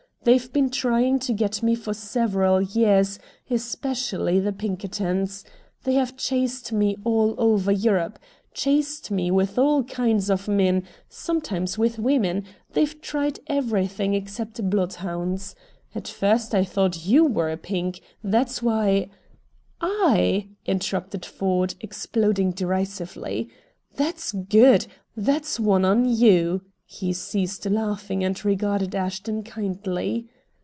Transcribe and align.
They've 0.23 0.53
been 0.53 0.69
trying 0.69 1.17
to 1.25 1.33
get 1.33 1.63
me 1.63 1.73
for 1.73 1.95
several 1.95 2.61
years 2.61 3.17
especially 3.49 4.39
the 4.39 4.53
Pinkertons. 4.53 5.43
They 5.83 5.95
have 5.95 6.15
chased 6.15 6.71
me 6.71 6.95
all 7.03 7.33
over 7.39 7.71
Europe. 7.71 8.19
Chased 8.53 9.09
me 9.09 9.31
with 9.31 9.57
all 9.57 9.83
kinds 9.83 10.29
of 10.29 10.47
men; 10.47 10.83
sometimes 11.09 11.75
with 11.79 11.97
women; 11.97 12.45
they've 12.73 13.01
tried 13.01 13.39
everything 13.47 14.13
except 14.13 14.69
blood 14.69 14.93
hounds. 14.93 15.55
At 15.95 16.07
first 16.07 16.53
I 16.53 16.65
thought 16.65 17.03
YOU 17.03 17.25
were 17.25 17.49
a 17.49 17.57
'Pink,' 17.57 17.99
that's 18.23 18.61
why" 18.61 19.09
"I!" 19.81 20.49
interrupted 20.67 21.25
Ford, 21.25 21.73
exploding 21.81 22.51
derisively. 22.51 23.49
"That's 23.95 24.33
GOOD! 24.33 24.85
That's 25.17 25.59
one 25.59 25.83
on 25.83 26.05
YOU." 26.05 26.61
He 26.93 27.13
ceased 27.13 27.65
laughing 27.67 28.21
and 28.21 28.43
regarded 28.43 28.93
Ashton 28.95 29.43
kindly. 29.43 30.27